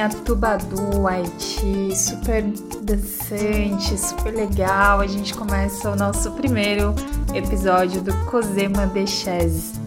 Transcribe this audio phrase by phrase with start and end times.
[0.00, 2.42] em Atubadu, Haiti, super
[2.82, 4.98] decente, super legal.
[5.00, 6.94] A gente começa o nosso primeiro
[7.34, 9.78] episódio do Cosema de Chese.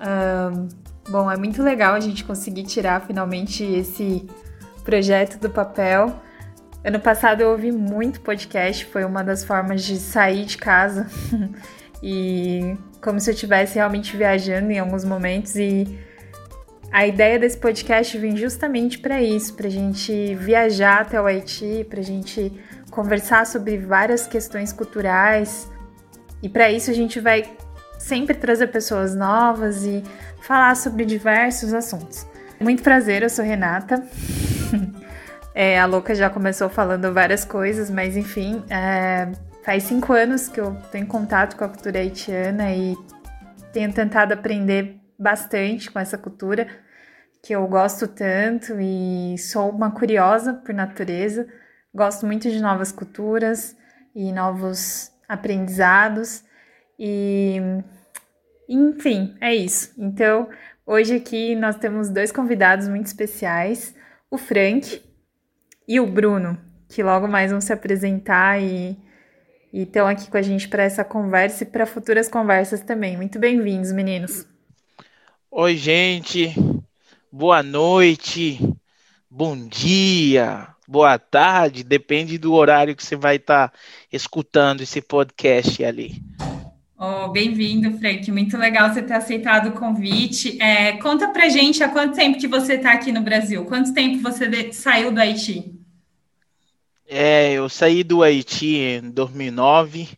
[0.00, 0.68] Um,
[1.10, 4.24] bom, é muito legal a gente conseguir tirar finalmente esse
[4.84, 6.14] projeto do papel.
[6.84, 11.08] Ano passado eu ouvi muito podcast, foi uma das formas de sair de casa
[12.00, 15.98] e como se eu estivesse realmente viajando em alguns momentos e
[16.92, 21.86] a ideia desse podcast vem justamente para isso, para a gente viajar até o Haiti,
[21.88, 22.52] para a gente
[22.90, 25.70] conversar sobre várias questões culturais.
[26.42, 27.44] E para isso a gente vai
[27.98, 30.02] sempre trazer pessoas novas e
[30.42, 32.26] falar sobre diversos assuntos.
[32.58, 34.02] Muito prazer, eu sou Renata.
[35.54, 39.28] é, a Louca já começou falando várias coisas, mas enfim, é,
[39.62, 42.96] faz cinco anos que eu tenho contato com a cultura haitiana e
[43.72, 46.66] tenho tentado aprender bastante com essa cultura
[47.42, 51.46] que eu gosto tanto e sou uma curiosa por natureza.
[51.94, 53.76] Gosto muito de novas culturas
[54.14, 56.42] e novos aprendizados
[56.98, 57.58] e
[58.68, 59.92] enfim, é isso.
[59.98, 60.48] Então,
[60.86, 63.94] hoje aqui nós temos dois convidados muito especiais,
[64.30, 65.02] o Frank
[65.88, 68.96] e o Bruno, que logo mais vão se apresentar e
[69.72, 73.16] estão aqui com a gente para essa conversa e para futuras conversas também.
[73.16, 74.49] Muito bem-vindos, meninos.
[75.52, 76.54] Oi, gente.
[77.30, 78.60] Boa noite.
[79.28, 80.68] Bom dia.
[80.86, 81.82] Boa tarde.
[81.82, 83.78] Depende do horário que você vai estar tá
[84.12, 86.22] escutando esse podcast ali.
[86.96, 88.30] Oh, Bem-vindo, Frank.
[88.30, 90.56] Muito legal você ter aceitado o convite.
[90.62, 93.64] É, conta pra gente há quanto tempo que você está aqui no Brasil?
[93.64, 95.74] Quanto tempo você saiu do Haiti?
[97.08, 100.10] É, eu saí do Haiti em 2009,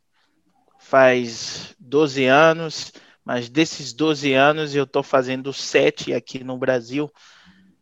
[0.78, 2.92] faz 12 anos
[3.25, 7.10] mas desses 12 anos eu estou fazendo sete aqui no Brasil.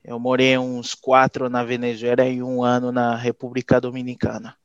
[0.03, 4.57] Eu morei uns quatro na Venezuela e um ano na República Dominicana.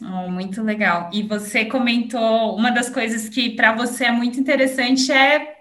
[0.00, 1.10] Oh, muito legal.
[1.12, 5.56] E você comentou uma das coisas que para você é muito interessante é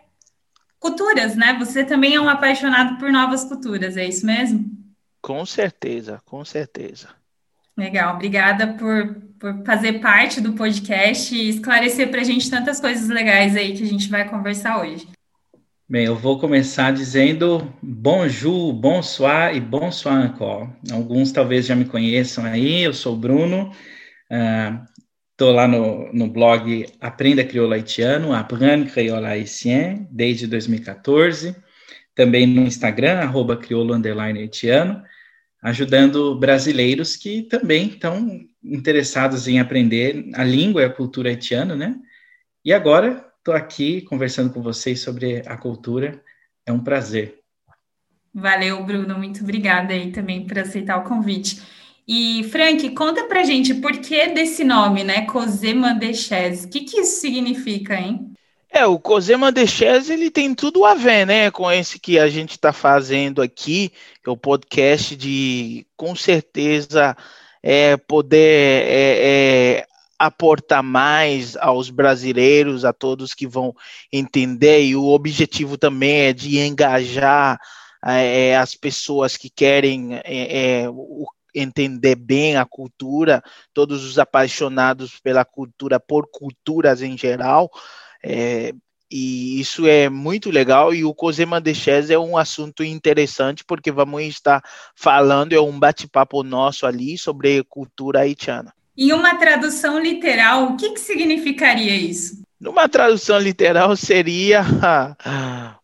[0.80, 1.58] culturas, né?
[1.58, 4.66] Você também é um apaixonado por novas culturas, é isso mesmo?
[5.22, 7.10] Com certeza, com certeza.
[7.78, 13.10] Legal, obrigada por, por fazer parte do podcast e esclarecer para a gente tantas coisas
[13.10, 15.06] legais aí que a gente vai conversar hoje.
[15.88, 20.70] Bem, eu vou começar dizendo bonjour, bonsoir e bonsoir encore.
[20.90, 23.70] Alguns talvez já me conheçam aí, eu sou o Bruno,
[25.34, 31.54] estou uh, lá no, no blog Aprenda Crioulo Haitiano, Apprendre Crioulo Haitien, desde 2014.
[32.16, 35.04] Também no Instagram, arroba crioulo haitiano
[35.66, 41.96] ajudando brasileiros que também estão interessados em aprender a língua e a cultura haitiana, né?
[42.64, 46.24] E agora estou aqui conversando com vocês sobre a cultura.
[46.68, 47.40] É um prazer.
[48.32, 49.18] Valeu, Bruno.
[49.18, 51.60] Muito obrigada aí também por aceitar o convite.
[52.08, 55.26] E, Frank, conta pra gente por que desse nome, né?
[55.26, 58.35] Cosema de O que, que isso significa, hein?
[58.70, 62.28] É, o Cosema de Chess, ele tem tudo a ver, né, com esse que a
[62.28, 63.90] gente está fazendo aqui,
[64.24, 67.16] que é o podcast de, com certeza,
[67.64, 69.88] é, poder é, é,
[70.20, 73.74] aportar mais aos brasileiros, a todos que vão
[74.12, 77.60] entender, e o objetivo também é de engajar
[78.06, 80.86] é, as pessoas que querem é, é,
[81.56, 83.42] entender bem a cultura,
[83.74, 87.72] todos os apaixonados pela cultura, por culturas em geral,
[88.26, 88.74] é,
[89.10, 90.94] e isso é muito legal.
[90.94, 94.64] E o Cosema de Chess é um assunto interessante, porque vamos estar
[94.96, 98.74] falando, é um bate-papo nosso ali sobre cultura haitiana.
[98.98, 102.42] Em uma tradução literal, o que, que significaria isso?
[102.60, 104.66] Numa tradução literal seria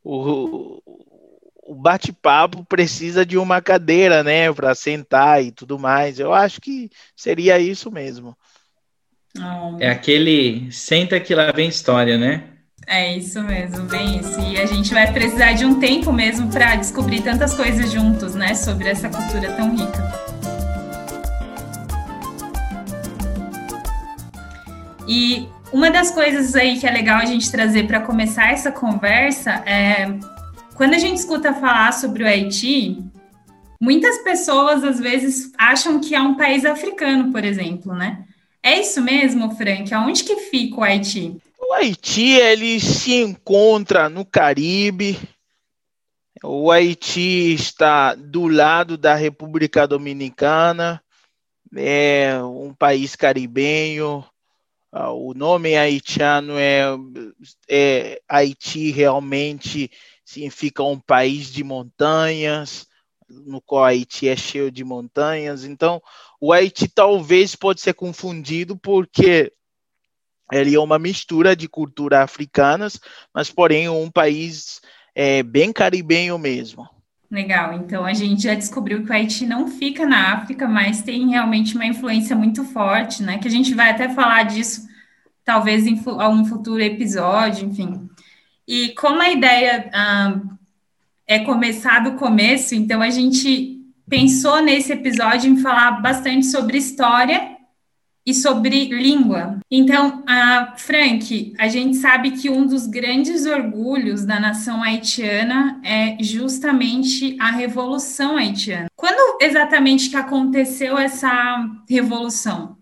[0.03, 0.81] o,
[1.61, 6.19] o bate-papo precisa de uma cadeira, né, para sentar e tudo mais.
[6.19, 8.35] Eu acho que seria isso mesmo.
[9.79, 12.43] É aquele senta que lá vem história, né?
[12.87, 14.39] É isso mesmo, bem isso.
[14.41, 18.53] E a gente vai precisar de um tempo mesmo para descobrir tantas coisas juntos, né,
[18.53, 20.11] sobre essa cultura tão rica.
[25.07, 29.51] E uma das coisas aí que é legal a gente trazer para começar essa conversa
[29.65, 30.07] é
[30.75, 32.97] quando a gente escuta falar sobre o Haiti,
[33.79, 38.25] muitas pessoas às vezes acham que é um país africano, por exemplo, né?
[38.63, 39.93] É isso mesmo, Frank?
[39.93, 41.35] Aonde que fica o Haiti?
[41.59, 45.17] O Haiti ele se encontra no Caribe.
[46.43, 51.01] O Haiti está do lado da República Dominicana.
[51.75, 54.25] É um país caribenho.
[54.91, 56.83] Ah, o nome haitiano é,
[57.69, 59.89] é Haiti realmente
[60.25, 62.87] significa um país de montanhas,
[63.29, 65.63] no qual Haiti é cheio de montanhas.
[65.63, 66.01] Então,
[66.41, 69.53] o Haiti talvez pode ser confundido porque
[70.51, 72.99] ele é uma mistura de cultura africanas,
[73.33, 74.81] mas porém um país
[75.13, 76.89] é, bem caribenho mesmo.
[77.29, 81.29] Legal, então a gente já descobriu que o Haiti não fica na África, mas tem
[81.29, 83.38] realmente uma influência muito forte, né?
[83.38, 84.85] Que a gente vai até falar disso,
[85.45, 88.09] talvez em um futuro episódio, enfim.
[88.67, 90.41] E como a ideia ah,
[91.25, 93.80] é começar do começo, então a gente
[94.11, 97.55] pensou nesse episódio em falar bastante sobre história
[98.25, 99.61] e sobre língua.
[99.71, 100.21] Então,
[100.75, 107.51] Frank, a gente sabe que um dos grandes orgulhos da nação haitiana é justamente a
[107.51, 108.87] Revolução Haitiana.
[108.97, 112.75] Quando exatamente que aconteceu essa revolução?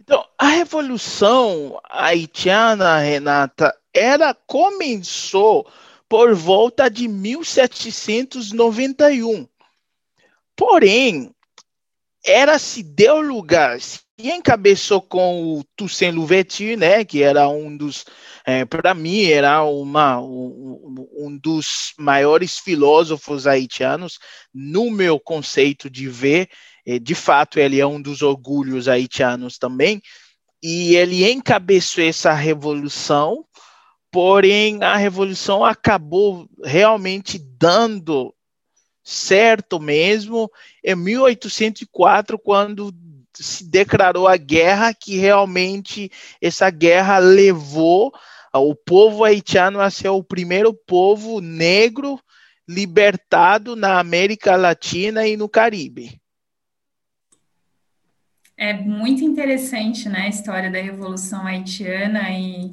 [0.00, 5.66] Então, a Revolução Haitiana, Renata, era começou
[6.08, 9.48] por volta de 1791.
[10.60, 11.30] Porém,
[12.22, 18.04] era se deu lugar, se encabeçou com o Toussaint Louverture, né, que era um dos,
[18.44, 24.18] é, para mim, era uma, um, um, dos maiores filósofos haitianos,
[24.52, 26.50] no meu conceito de ver,
[27.00, 30.02] de fato ele é um dos orgulhos haitianos também,
[30.62, 33.46] e ele encabeçou essa revolução,
[34.10, 38.34] porém a revolução acabou realmente dando
[39.10, 40.50] certo mesmo
[40.84, 42.94] em 1804, quando
[43.34, 46.10] se declarou a guerra, que realmente
[46.40, 48.12] essa guerra levou
[48.52, 52.20] o povo haitiano a ser o primeiro povo negro
[52.68, 56.20] libertado na América Latina e no Caribe.
[58.56, 62.70] É muito interessante, né, a história da Revolução Haitiana e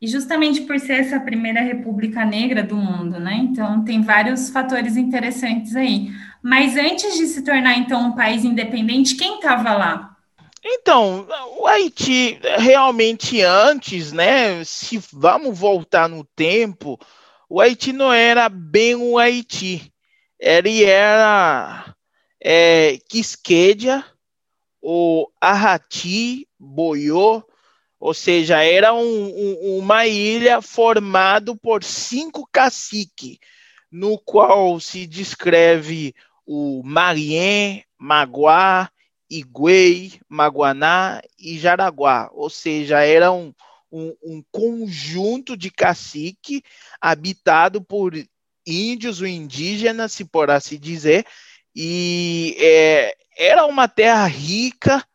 [0.00, 3.36] e justamente por ser essa primeira república negra do mundo, né?
[3.36, 6.10] Então tem vários fatores interessantes aí.
[6.42, 10.16] Mas antes de se tornar então um país independente, quem estava lá?
[10.64, 11.26] Então,
[11.58, 14.62] o Haiti realmente antes, né?
[14.64, 16.98] Se vamos voltar no tempo,
[17.48, 19.92] o Haiti não era bem o Haiti.
[20.38, 21.94] Ele era
[22.42, 24.04] é, Quisquedia,
[24.80, 27.42] o Arrati, Boiô,
[28.00, 33.36] ou seja, era um, um, uma ilha formada por cinco caciques,
[33.92, 36.14] no qual se descreve
[36.46, 38.90] o Marien, Maguá,
[39.28, 42.30] Iguei, Maguaná e Jaraguá.
[42.32, 43.52] Ou seja, era um,
[43.92, 46.62] um, um conjunto de cacique
[46.98, 48.14] habitado por
[48.66, 51.26] índios ou indígenas, se por assim dizer,
[51.76, 55.06] e é, era uma terra rica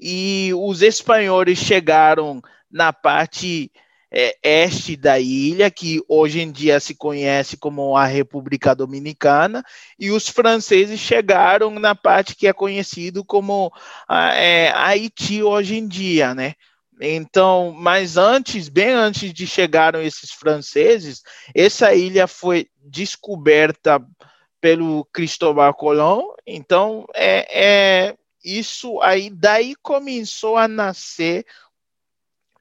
[0.00, 3.70] e os espanhóis chegaram na parte
[4.12, 9.62] é, este da ilha, que hoje em dia se conhece como a República Dominicana,
[9.98, 13.72] e os franceses chegaram na parte que é conhecido como
[14.08, 16.54] é, Haiti hoje em dia, né?
[17.00, 21.22] Então, mas antes, bem antes de chegarem esses franceses,
[21.54, 24.02] essa ilha foi descoberta
[24.60, 26.22] pelo Cristóbal Colón.
[26.46, 31.44] Então, é, é isso aí, daí começou a nascer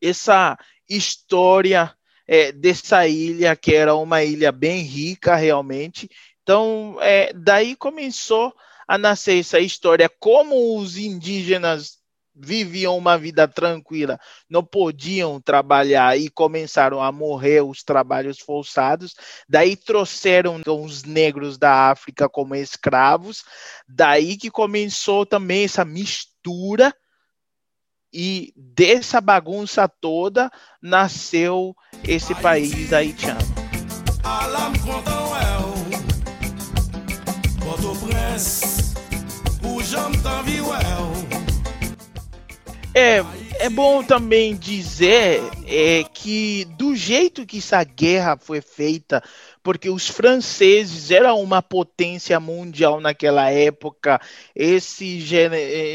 [0.01, 0.57] essa
[0.89, 1.93] história
[2.27, 6.09] é, dessa ilha, que era uma ilha bem rica realmente.
[6.43, 8.53] Então, é, daí começou
[8.87, 11.98] a nascer essa história, como os indígenas
[12.39, 14.19] viviam uma vida tranquila,
[14.49, 19.13] não podiam trabalhar e começaram a morrer os trabalhos forçados.
[19.47, 23.43] Daí trouxeram os negros da África como escravos.
[23.87, 26.93] Daí que começou também essa mistura
[28.11, 30.49] e dessa bagunça toda
[30.81, 33.39] nasceu esse país haitiano.
[42.93, 43.19] É,
[43.65, 49.23] é bom também dizer é, que do jeito que essa guerra foi feita,
[49.61, 54.19] porque os franceses eram uma potência mundial naquela época,
[54.55, 55.51] esse gen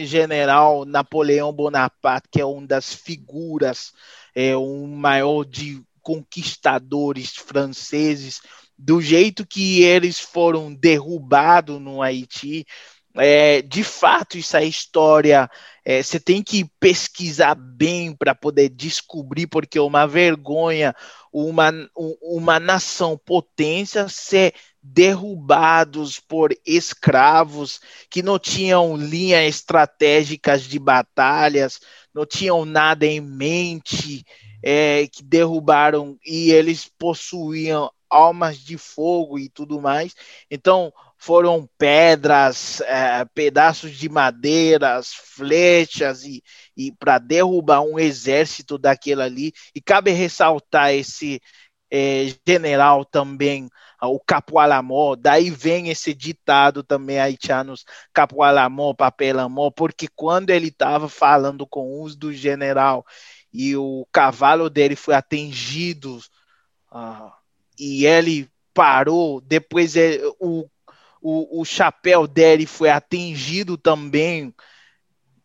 [0.06, 3.92] general Napoleão Bonaparte, que é uma das figuras,
[4.34, 8.40] é um maior de conquistadores franceses,
[8.78, 12.66] do jeito que eles foram derrubados no Haiti,
[13.16, 15.48] é, de fato, essa história
[15.84, 20.94] é, você tem que pesquisar bem para poder descobrir, porque é uma vergonha
[21.34, 21.72] uma,
[22.22, 31.80] uma nação potência ser derrubados por escravos que não tinham linhas estratégicas de batalhas,
[32.14, 34.24] não tinham nada em mente,
[34.62, 40.14] é, que derrubaram e eles possuíam almas de fogo e tudo mais.
[40.48, 40.92] Então
[41.24, 46.42] foram pedras, é, pedaços de madeiras, flechas e,
[46.76, 49.52] e para derrubar um exército daquele ali.
[49.74, 51.40] E cabe ressaltar esse
[51.90, 53.70] é, general também,
[54.02, 61.66] o Capualamó, daí vem esse ditado também haitianos, Capualamó, Papelamó, porque quando ele estava falando
[61.66, 63.02] com os do general
[63.50, 66.18] e o cavalo dele foi atingido
[66.92, 67.32] uh,
[67.78, 70.68] e ele parou, depois ele, o,
[71.24, 74.54] o, o chapéu dele foi atingido também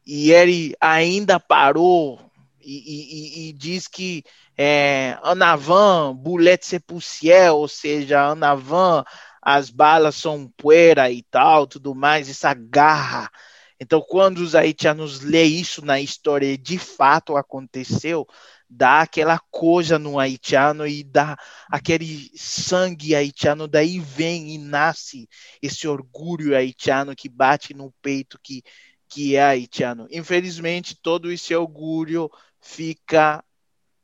[0.06, 2.20] e ele ainda parou
[2.60, 4.26] e, e, e diz que
[4.58, 9.06] é, Anavan, boulette c'est poussière, ou seja, Anavan,
[9.42, 13.32] as balas são poeira e tal, tudo mais, essa garra.
[13.80, 18.28] Então, quando os haitianos lê isso na história e de fato aconteceu,
[18.70, 21.38] dá aquela coisa no haitiano e dá
[21.70, 25.30] aquele sangue haitiano, daí vem e nasce
[25.62, 28.62] esse orgulho haitiano que bate no peito que,
[29.08, 30.08] que é haitiano.
[30.12, 33.44] Infelizmente, todo esse orgulho fica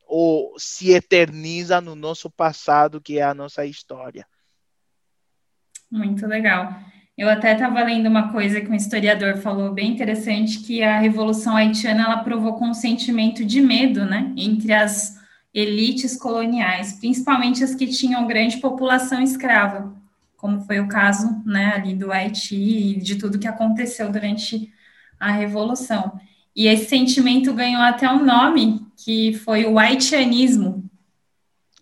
[0.08, 4.26] ou se eterniza no nosso passado, que é a nossa história.
[5.92, 6.70] Muito legal.
[7.18, 11.56] Eu até estava lendo uma coisa que um historiador falou bem interessante, que a Revolução
[11.56, 15.18] Haitiana ela provocou um sentimento de medo, né, entre as
[15.54, 19.96] elites coloniais, principalmente as que tinham grande população escrava,
[20.36, 24.70] como foi o caso, né, ali do Haiti e de tudo que aconteceu durante
[25.18, 26.20] a Revolução.
[26.54, 30.84] E esse sentimento ganhou até um nome, que foi o haitianismo.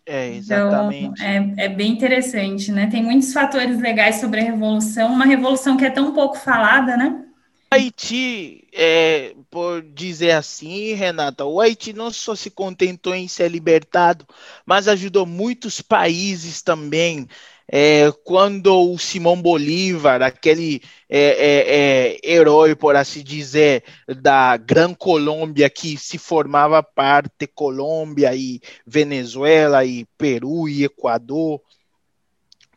[0.05, 1.21] É, exatamente.
[1.21, 2.87] Então, é, é bem interessante, né?
[2.87, 7.23] Tem muitos fatores legais sobre a revolução, uma revolução que é tão pouco falada, né?
[7.71, 14.27] Haiti, é, por dizer assim, Renata, o Haiti não só se contentou em ser libertado,
[14.63, 17.27] mas ajudou muitos países também
[17.71, 24.93] é, quando o Simão Bolívar, aquele é, é, é, herói, por assim dizer, da Gran
[24.93, 31.61] Colômbia, que se formava parte Colômbia e Venezuela e Peru e Equador,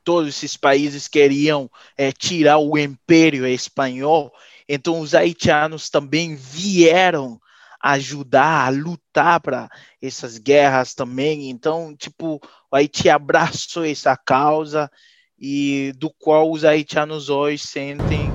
[0.05, 4.33] todos esses países queriam é, tirar o Império Espanhol,
[4.69, 7.41] então os haitianos também vieram
[7.83, 9.69] ajudar a lutar para
[10.03, 11.51] essas guerras também.
[11.51, 12.41] Então, tipo,
[12.71, 14.91] o Haiti abraçou essa causa
[15.39, 18.31] e do qual os haitianos hoje sentem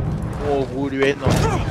[0.46, 1.62] um orgulho enorme.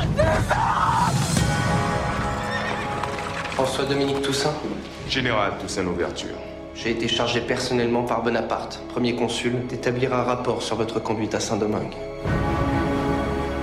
[3.55, 4.55] François Dominique Toussaint.
[5.09, 6.35] Général Toussaint Louverture.
[6.75, 11.41] J'ai été chargé personnellement par Bonaparte, premier consul, d'établir un rapport sur votre conduite à
[11.41, 11.97] Saint-Domingue.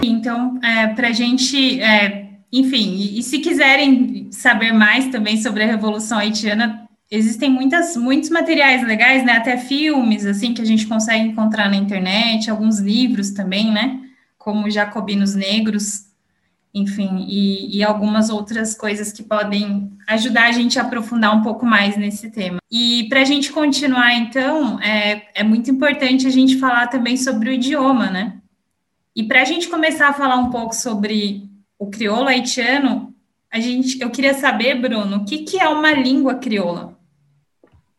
[0.04, 5.64] Então, é, para a gente é, enfim, e, e, se quiserem saber mais também sobre
[5.64, 9.34] a Revolução Haitiana, existem muitas, muitos materiais legais, né?
[9.34, 14.00] Até filmes, assim, que a gente consegue encontrar na internet, alguns livros também, né?
[14.38, 16.08] Como Jacobinos Negros,
[16.74, 21.66] enfim, e, e algumas outras coisas que podem ajudar a gente a aprofundar um pouco
[21.66, 22.60] mais nesse tema.
[22.72, 27.50] E para a gente continuar, então, é, é muito importante a gente falar também sobre
[27.50, 28.38] o idioma, né?
[29.16, 31.47] E para a gente começar a falar um pouco sobre
[31.80, 33.14] o crioulo haitiano,
[33.52, 36.98] a gente, eu queria saber, Bruno, o que, que é uma língua crioula?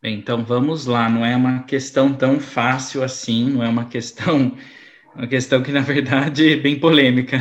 [0.01, 4.57] Bem, então vamos lá, não é uma questão tão fácil assim, não é uma questão,
[5.15, 7.39] uma questão que na verdade é bem polêmica.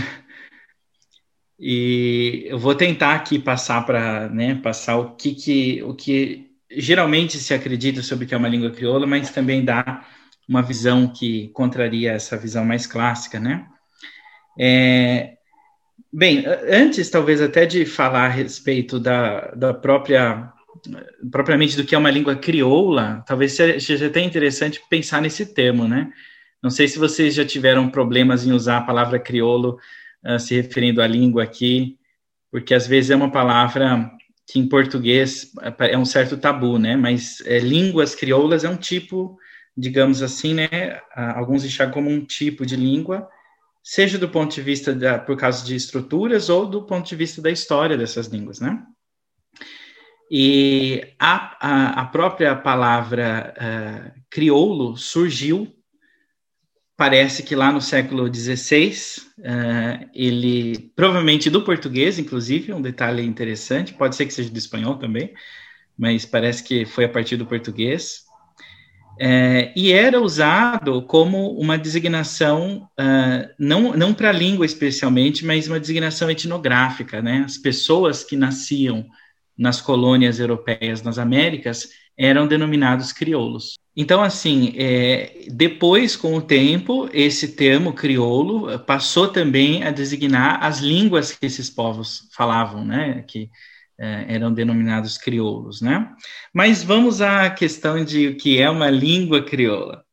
[1.59, 7.37] E eu vou tentar aqui passar para, né, passar o que, que o que geralmente
[7.37, 10.05] se acredita sobre o que é uma língua crioula, mas também dá
[10.47, 13.67] uma visão que contraria essa visão mais clássica, né?
[14.59, 15.36] É,
[16.11, 20.51] Bem, antes talvez até de falar a respeito da, da própria
[21.31, 26.11] propriamente do que é uma língua crioula, talvez seja até interessante pensar nesse termo, né?
[26.61, 29.77] Não sei se vocês já tiveram problemas em usar a palavra crioulo
[30.25, 31.97] uh, se referindo à língua aqui,
[32.51, 34.09] porque às vezes é uma palavra
[34.45, 36.95] que em português é um certo tabu, né?
[36.95, 39.37] Mas é, línguas crioulas é um tipo,
[39.75, 41.01] digamos assim, né?
[41.15, 43.27] Uh, alguns enxergam como um tipo de língua
[43.89, 47.41] seja do ponto de vista da, por causa de estruturas ou do ponto de vista
[47.41, 48.83] da história dessas línguas, né?
[50.29, 55.73] E a, a, a própria palavra uh, crioulo surgiu,
[56.97, 58.91] parece que lá no século XVI,
[59.39, 64.97] uh, ele, provavelmente do português, inclusive, um detalhe interessante, pode ser que seja do espanhol
[64.97, 65.33] também,
[65.97, 68.26] mas parece que foi a partir do português,
[69.19, 75.67] é, e era usado como uma designação, uh, não, não para a língua especialmente, mas
[75.67, 77.43] uma designação etnográfica, né?
[77.45, 79.05] As pessoas que nasciam
[79.57, 83.75] nas colônias europeias nas Américas eram denominados crioulos.
[83.95, 90.79] Então, assim, é, depois, com o tempo, esse termo crioulo passou também a designar as
[90.79, 93.23] línguas que esses povos falavam, né?
[93.27, 93.49] Que
[93.99, 96.07] eram denominados crioulos, né?
[96.53, 100.03] Mas vamos à questão de o que é uma língua crioula.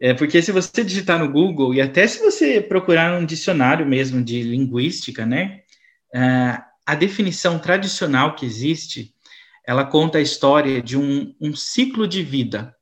[0.00, 4.22] É, porque se você digitar no Google, e até se você procurar um dicionário mesmo
[4.22, 5.60] de linguística, né?
[6.14, 6.58] É,
[6.88, 9.14] a definição tradicional que existe,
[9.66, 12.74] ela conta a história de um, um ciclo de vida,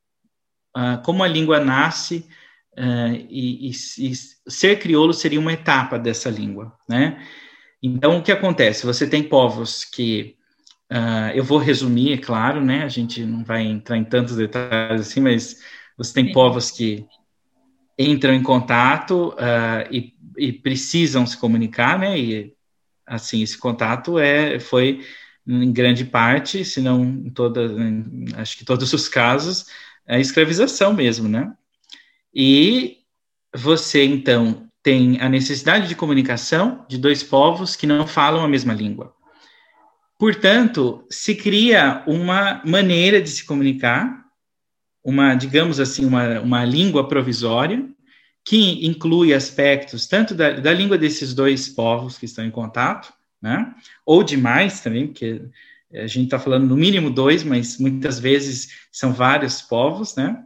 [0.73, 2.25] uh, como a língua nasce,
[2.77, 4.13] uh, e, e, e,
[4.49, 7.21] ser crioulo seria uma etapa dessa língua, né?
[7.83, 8.85] Então, o que acontece?
[8.85, 10.36] Você tem povos que,
[10.91, 12.83] uh, eu vou resumir, é claro, né?
[12.83, 15.61] A gente não vai entrar em tantos detalhes assim, mas
[15.97, 16.33] você tem Sim.
[16.33, 17.05] povos que
[17.97, 19.35] entram em contato
[19.89, 22.19] e, e precisam se comunicar, né?
[22.19, 22.53] E
[23.07, 25.03] assim, esse contato é, foi
[25.47, 29.65] em grande parte, se não em toda, em, acho que todos os casos,
[30.05, 31.53] a escravização mesmo, né?
[32.33, 32.97] E
[33.55, 38.73] você, então, tem a necessidade de comunicação de dois povos que não falam a mesma
[38.73, 39.13] língua.
[40.17, 44.25] Portanto, se cria uma maneira de se comunicar,
[45.03, 47.87] uma, digamos assim, uma, uma língua provisória,
[48.43, 53.75] que inclui aspectos tanto da, da língua desses dois povos que estão em contato, né?
[54.05, 55.41] Ou de mais também, porque
[55.93, 60.41] a gente está falando no mínimo dois, mas muitas vezes são vários povos, né?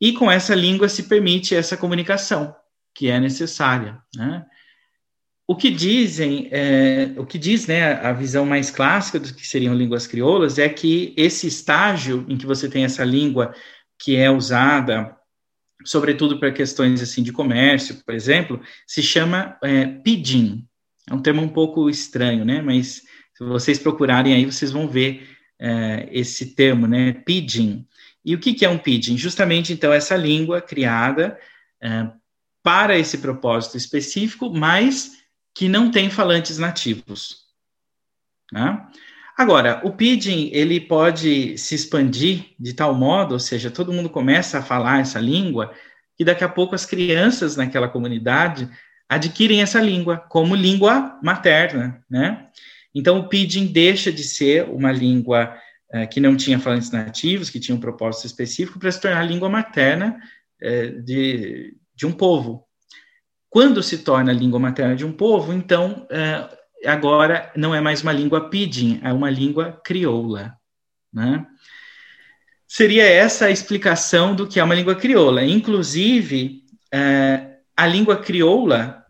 [0.00, 2.54] E com essa língua se permite essa comunicação
[2.94, 4.44] que é necessária, né?
[5.50, 9.74] O que dizem, é, o que diz, né, a visão mais clássica do que seriam
[9.74, 13.52] línguas crioulas é que esse estágio em que você tem essa língua
[13.98, 15.16] que é usada
[15.84, 20.64] sobretudo para questões assim de comércio, por exemplo, se chama é, pidgin.
[21.10, 22.62] É um termo um pouco estranho, né?
[22.62, 23.02] Mas
[23.34, 27.12] se vocês procurarem aí, vocês vão ver é, esse termo, né?
[27.26, 27.84] Pidgin.
[28.24, 29.18] E o que, que é um pidgin?
[29.18, 31.36] Justamente, então, essa língua criada
[31.82, 32.08] é,
[32.62, 35.18] para esse propósito específico, mas
[35.60, 37.40] que não tem falantes nativos.
[38.50, 38.82] Né?
[39.36, 44.56] Agora, o pidgin, ele pode se expandir de tal modo, ou seja, todo mundo começa
[44.56, 45.70] a falar essa língua,
[46.16, 48.70] que daqui a pouco as crianças naquela comunidade
[49.06, 52.48] adquirem essa língua como língua materna, né?
[52.94, 55.54] Então, o pidgin deixa de ser uma língua
[55.92, 59.50] uh, que não tinha falantes nativos, que tinha um propósito específico, para se tornar língua
[59.50, 60.18] materna
[60.62, 62.66] uh, de, de um povo.
[63.50, 68.12] Quando se torna língua materna de um povo, então uh, agora não é mais uma
[68.12, 70.54] língua pidgin, é uma língua crioula,
[71.12, 71.44] né?
[72.68, 75.44] Seria essa a explicação do que é uma língua crioula.
[75.44, 79.04] Inclusive, é, a língua crioula,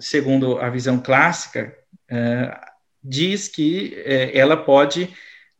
[0.00, 1.72] segundo a visão clássica,
[2.10, 2.60] é,
[3.00, 5.08] diz que é, ela pode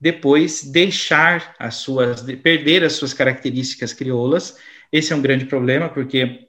[0.00, 4.58] depois deixar as suas, perder as suas características crioulas.
[4.90, 6.48] Esse é um grande problema, porque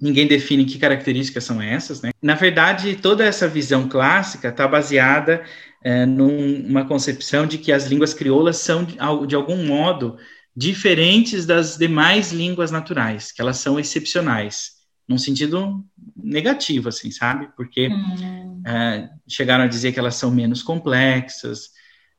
[0.00, 2.10] ninguém define que características são essas, né?
[2.22, 5.44] Na verdade, toda essa visão clássica está baseada
[5.82, 10.16] é, numa concepção de que as línguas crioulas são, de, algum modo,
[10.56, 14.72] diferentes das demais línguas naturais, que elas são excepcionais,
[15.06, 15.84] num sentido
[16.16, 17.48] negativo, assim, sabe?
[17.56, 18.62] Porque hum.
[18.66, 21.70] é, chegaram a dizer que elas são menos complexas,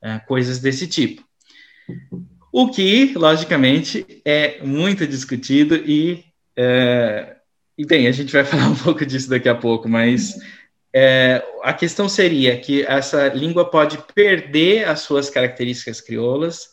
[0.02, 1.24] é, coisas desse tipo.
[2.52, 6.24] O que, logicamente, é muito discutido e
[6.56, 7.36] é,
[7.78, 10.36] e bem, a gente vai falar um pouco disso daqui a pouco, mas
[10.94, 16.70] é, a questão seria que essa língua pode perder as suas características crioulas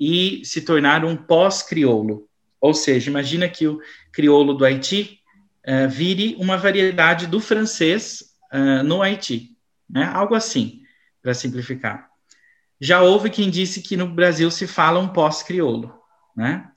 [0.00, 2.26] e se tornar um pós-crioulo.
[2.60, 3.78] Ou seja, imagina que o
[4.12, 5.20] crioulo do Haiti
[5.62, 9.56] é, vire uma variedade do francês é, no Haiti,
[9.88, 10.04] né?
[10.04, 10.80] algo assim,
[11.22, 12.08] para simplificar.
[12.80, 15.92] Já houve quem disse que no Brasil se fala um pós-crioulo,
[16.36, 16.70] né?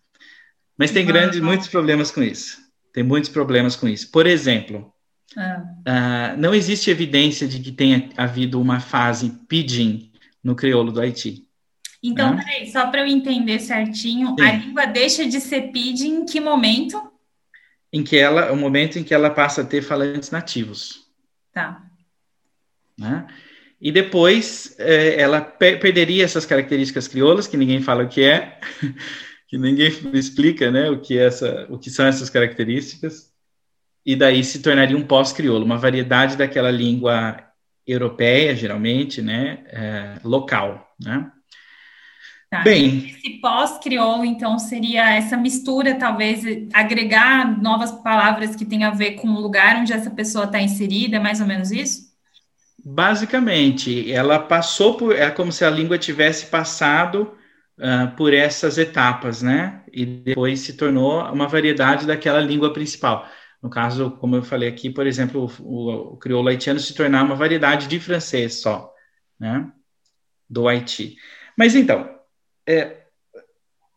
[0.77, 2.60] Mas tem grandes, muitos problemas com isso.
[2.93, 4.11] Tem muitos problemas com isso.
[4.11, 4.93] Por exemplo,
[5.37, 6.33] ah.
[6.35, 10.11] uh, não existe evidência de que tenha havido uma fase pidgin
[10.43, 11.47] no crioulo do Haiti.
[12.03, 12.43] Então, né?
[12.43, 14.45] peraí, só para eu entender certinho, Sim.
[14.45, 17.11] a língua deixa de ser pidgin em que momento?
[17.93, 21.07] Em que ela, o momento em que ela passa a ter falantes nativos.
[21.53, 21.83] Tá.
[22.97, 23.27] Né?
[23.79, 28.59] E depois eh, ela per perderia essas características crioulas, que ninguém fala o que é,
[29.51, 33.29] que ninguém explica, né, o que é essa, o que são essas características,
[34.03, 37.37] e daí se tornaria um pós-crioulo, uma variedade daquela língua
[37.85, 41.29] europeia, geralmente, né, é, local, né.
[42.49, 42.63] Tá.
[42.63, 49.11] Bem, esse pós-crioulo, então, seria essa mistura, talvez, agregar novas palavras que tenham a ver
[49.15, 52.11] com o lugar onde essa pessoa está inserida, é mais ou menos isso?
[52.83, 57.37] Basicamente, ela passou por, é como se a língua tivesse passado
[57.81, 59.83] uh, por essas etapas, né?
[59.91, 63.27] E depois se tornou uma variedade daquela língua principal.
[63.61, 67.35] No caso, como eu falei aqui, por exemplo, o, o crioulo haitiano se tornar uma
[67.35, 68.91] variedade de francês só,
[69.39, 69.71] né?
[70.49, 71.15] Do Haiti.
[71.57, 72.09] Mas então,
[72.67, 73.01] é,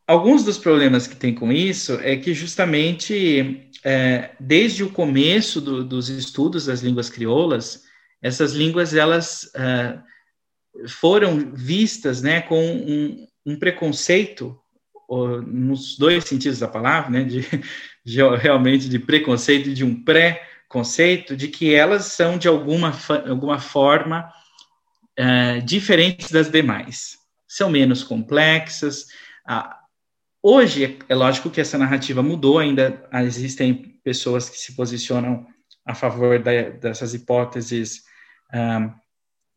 [0.06, 5.84] alguns dos problemas que tem com isso é que justamente é, desde o começo do,
[5.84, 7.84] dos estudos das línguas crioulas,
[8.22, 9.98] essas línguas elas é,
[10.88, 14.58] foram vistas, né, com um, um preconceito
[15.46, 17.42] nos dois sentidos da palavra, né, de,
[18.04, 22.92] de, realmente de preconceito e de um pré-conceito, de que elas são de alguma,
[23.28, 24.30] alguma forma
[25.18, 29.02] uh, diferentes das demais, são menos complexas.
[29.48, 29.68] Uh,
[30.42, 35.46] hoje, é, é lógico que essa narrativa mudou, ainda existem pessoas que se posicionam
[35.86, 38.02] a favor da, dessas hipóteses
[38.54, 39.03] uh,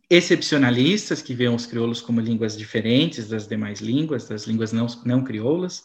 [0.10, 5.24] excepcionalistas, que veem os crioulos como línguas diferentes das demais línguas, das línguas não, não
[5.24, 5.84] crioulas,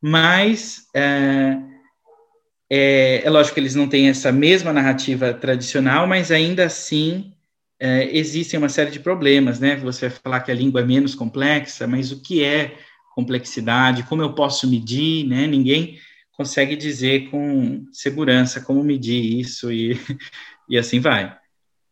[0.00, 1.58] mas é,
[2.70, 7.32] é, é, lógico que eles não têm essa mesma narrativa tradicional, mas ainda assim
[7.78, 9.76] é, existem uma série de problemas, né?
[9.76, 12.76] Você vai falar que a língua é menos complexa, mas o que é
[13.14, 14.02] complexidade?
[14.02, 15.46] Como eu posso medir, né?
[15.46, 15.98] Ninguém
[16.32, 19.98] consegue dizer com segurança como medir isso e,
[20.68, 21.36] e assim vai.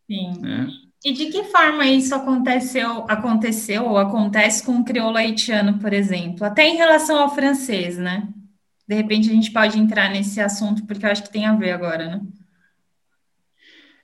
[0.07, 0.39] Sim.
[0.41, 0.67] Né?
[1.05, 6.43] E de que forma isso aconteceu, aconteceu ou acontece com o crioulo haitiano, por exemplo?
[6.43, 8.27] Até em relação ao francês, né?
[8.87, 11.73] De repente a gente pode entrar nesse assunto, porque eu acho que tem a ver
[11.73, 12.21] agora, né?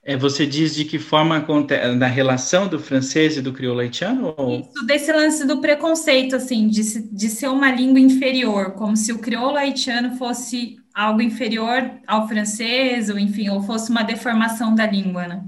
[0.04, 4.36] É, você diz de que forma acontece na relação do francês e do crioulo haitiano?
[4.38, 4.60] Ou...
[4.60, 9.18] Isso, desse lance do preconceito, assim, de, de ser uma língua inferior, como se o
[9.18, 15.28] crioulo haitiano fosse algo inferior ao francês, ou enfim, ou fosse uma deformação da língua,
[15.28, 15.44] né?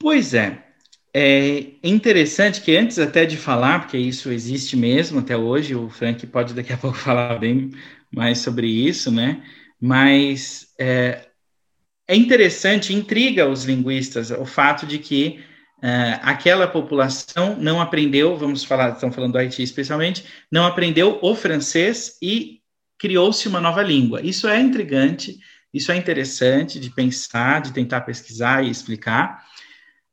[0.00, 0.64] Pois é.
[1.12, 6.24] É interessante que antes até de falar, porque isso existe mesmo até hoje, o Frank
[6.28, 7.70] pode daqui a pouco falar bem
[8.10, 9.42] mais sobre isso, né?
[9.80, 11.26] Mas é,
[12.08, 15.40] é interessante, intriga os linguistas o fato de que
[15.82, 21.34] é, aquela população não aprendeu, vamos falar, estão falando do Haiti especialmente, não aprendeu o
[21.34, 22.60] francês e
[22.98, 24.20] criou-se uma nova língua.
[24.22, 25.38] Isso é intrigante,
[25.72, 29.44] isso é interessante de pensar, de tentar pesquisar e explicar.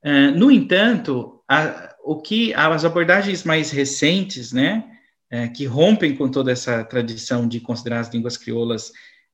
[0.05, 4.83] Uh, no entanto, a, o que as abordagens mais recentes, né,
[5.33, 8.91] uh, que rompem com toda essa tradição de considerar as línguas crioulas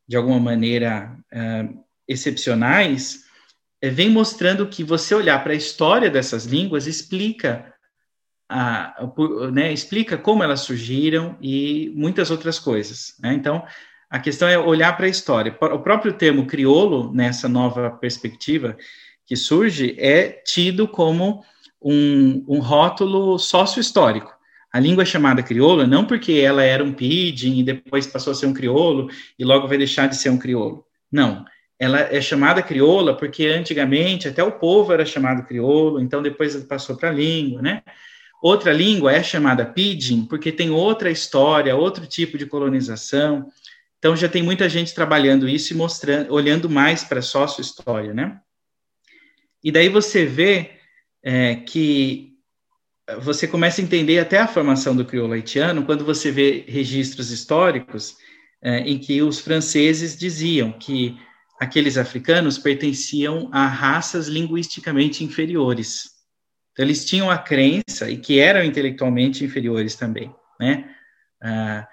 [0.08, 3.24] de alguma maneira uh, excepcionais,
[3.84, 7.74] vem mostrando que você olhar para a história dessas línguas explica
[8.50, 8.96] a,
[9.52, 13.16] né, explica como elas surgiram e muitas outras coisas.
[13.20, 13.34] Né?
[13.34, 13.66] Então,
[14.10, 15.58] a questão é olhar para a história.
[15.60, 18.78] O próprio termo crioulo, nessa nova perspectiva,
[19.34, 21.44] que surge é tido como
[21.82, 24.32] um, um rótulo sócio-histórico.
[24.72, 28.36] A língua é chamada crioula não porque ela era um pidgin e depois passou a
[28.36, 30.86] ser um crioulo e logo vai deixar de ser um crioulo.
[31.12, 31.44] Não,
[31.80, 36.96] ela é chamada crioula porque antigamente até o povo era chamado crioulo, então depois passou
[36.96, 37.82] para a língua, né?
[38.40, 43.48] Outra língua é chamada pidgin porque tem outra história, outro tipo de colonização.
[43.98, 48.40] Então já tem muita gente trabalhando isso e mostrando, olhando mais para a sócio-história, né?
[49.64, 50.72] E daí você vê
[51.24, 52.34] é, que
[53.22, 58.18] você começa a entender até a formação do crioulo haitiano quando você vê registros históricos
[58.62, 61.18] é, em que os franceses diziam que
[61.60, 66.12] aqueles africanos pertenciam a raças linguisticamente inferiores.
[66.72, 70.90] Então, eles tinham a crença e que eram intelectualmente inferiores também, né?
[71.42, 71.88] Ah,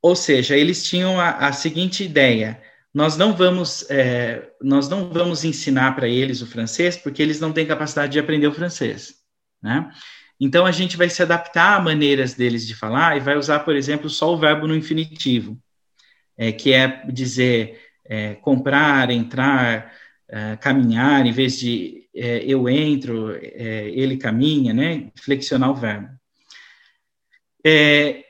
[0.00, 2.60] ou seja, eles tinham a, a seguinte ideia:
[2.94, 7.52] nós não vamos é, nós não vamos ensinar para eles o francês porque eles não
[7.52, 9.14] têm capacidade de aprender o francês,
[9.62, 9.90] né?
[10.38, 13.76] Então a gente vai se adaptar a maneiras deles de falar e vai usar, por
[13.76, 15.56] exemplo, só o verbo no infinitivo,
[16.36, 19.92] é, que é dizer é, comprar, entrar,
[20.28, 25.10] é, caminhar, em vez de é, eu entro, é, ele caminha, né?
[25.16, 26.08] Flexionar o verbo.
[27.64, 28.24] É,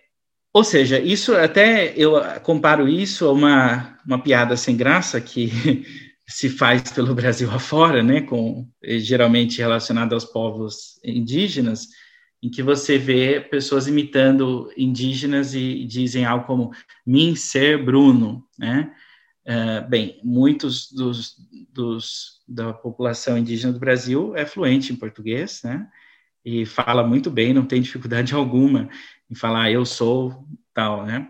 [0.53, 2.13] ou seja, isso até eu
[2.43, 5.49] comparo isso a uma, uma piada sem graça que
[6.29, 11.89] se faz pelo Brasil afora, né, com geralmente relacionada aos povos indígenas,
[12.43, 16.71] em que você vê pessoas imitando indígenas e dizem algo como
[17.07, 18.93] mim ser Bruno, né?
[19.45, 21.37] Uh, bem, muitos dos,
[21.73, 25.87] dos, da população indígena do Brasil é fluente em português, né?
[26.45, 28.89] E fala muito bem, não tem dificuldade alguma
[29.33, 31.29] em falar eu sou tal, né?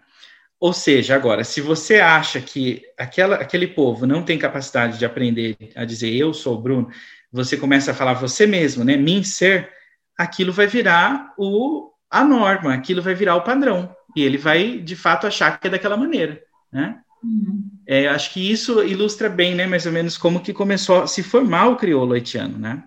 [0.58, 5.56] Ou seja, agora, se você acha que aquela, aquele povo não tem capacidade de aprender
[5.74, 6.88] a dizer eu sou Bruno,
[7.32, 8.96] você começa a falar você mesmo, né?
[8.96, 9.70] Mim ser,
[10.16, 13.94] aquilo vai virar o, a norma, aquilo vai virar o padrão.
[14.14, 17.00] E ele vai, de fato, achar que é daquela maneira, né?
[17.22, 17.70] Uhum.
[17.86, 21.22] É, acho que isso ilustra bem, né, mais ou menos como que começou a se
[21.22, 22.82] formar o crioulo haitiano, né?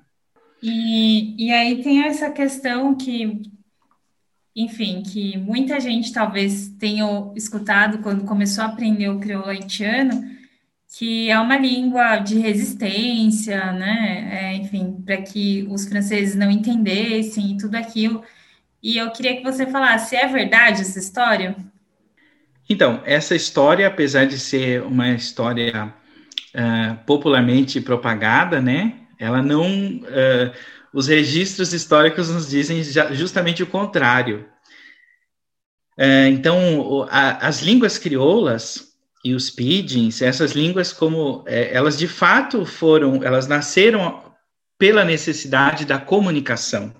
[0.61, 3.41] E, e aí tem essa questão que,
[4.55, 10.23] enfim, que muita gente talvez tenha escutado quando começou a aprender o crioulo haitiano,
[10.97, 14.29] que é uma língua de resistência, né?
[14.31, 18.23] É, enfim, para que os franceses não entendessem e tudo aquilo.
[18.81, 21.55] E eu queria que você falasse, é verdade essa história?
[22.69, 25.93] Então, essa história, apesar de ser uma história
[26.55, 28.93] uh, popularmente propagada, né?
[29.19, 29.65] Ela não.
[29.65, 30.53] Uh,
[30.95, 32.81] os registros históricos nos dizem
[33.11, 34.47] justamente o contrário.
[35.97, 42.65] Uh, então, a, as línguas crioulas e os pidgins, essas línguas, como elas de fato
[42.65, 44.23] foram, elas nasceram
[44.77, 46.93] pela necessidade da comunicação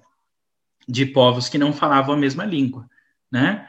[0.88, 2.90] de povos que não falavam a mesma língua,
[3.32, 3.68] né?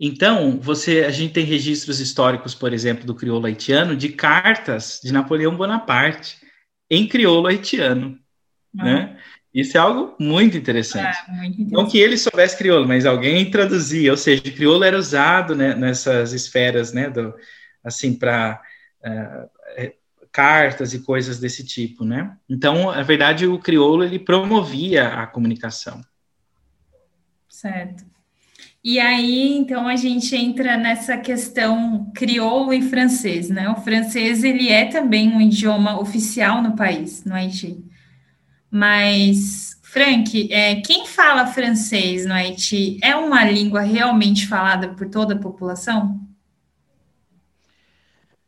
[0.00, 5.12] Então, você, a gente tem registros históricos, por exemplo, do crioulo haitiano, de cartas de
[5.12, 6.38] Napoleão Bonaparte
[6.88, 8.16] em crioulo haitiano,
[8.78, 8.84] ah.
[8.84, 9.18] né?
[9.58, 11.18] Isso é algo muito interessante.
[11.26, 11.72] É, muito interessante.
[11.72, 16.32] Não que ele soubesse crioulo, mas alguém traduzia, ou seja, crioulo era usado né, nessas
[16.32, 17.34] esferas, né, do,
[17.82, 18.62] assim, para
[19.04, 19.94] uh, é, é,
[20.30, 22.36] cartas e coisas desse tipo, né?
[22.48, 26.00] Então, na verdade, o crioulo ele promovia a comunicação.
[27.48, 28.06] Certo.
[28.84, 33.68] E aí, então, a gente entra nessa questão crioulo e francês, né?
[33.70, 37.87] O francês, ele é também um idioma oficial no país, no Haiti.
[38.70, 45.34] Mas, Frank, é, quem fala francês no Haiti é uma língua realmente falada por toda
[45.34, 46.20] a população?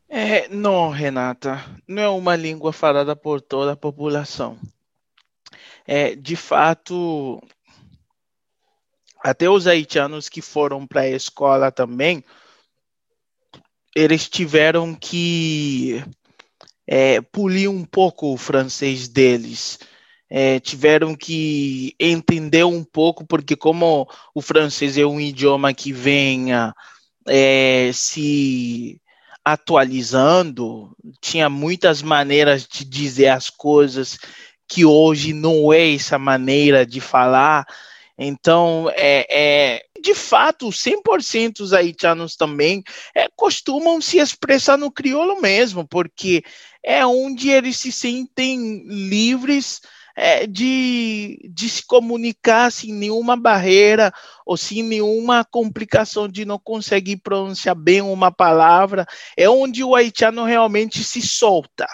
[0.09, 4.59] É, não, Renata, não é uma língua falada por toda a população.
[5.87, 7.41] É, de fato,
[9.23, 12.25] até os haitianos que foram para a escola também,
[13.95, 16.03] eles tiveram que
[16.87, 19.79] é, polir um pouco o francês deles.
[20.33, 26.51] É, tiveram que entender um pouco, porque como o francês é um idioma que vem
[27.27, 29.01] é, se
[29.45, 34.19] atualizando, tinha muitas maneiras de dizer as coisas
[34.69, 37.67] que hoje não é essa maneira de falar.
[38.17, 45.41] Então, é, é, de fato, 100% os haitianos também é, costumam se expressar no crioulo
[45.41, 46.45] mesmo, porque
[46.85, 49.81] é onde eles se sentem livres
[50.17, 54.13] é, de, de se comunicar sem nenhuma barreira
[54.45, 59.07] ou sem nenhuma complicação de não conseguir pronunciar bem uma palavra.
[59.37, 61.87] É onde o haitiano realmente se solta